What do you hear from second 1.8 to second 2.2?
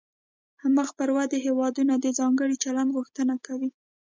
د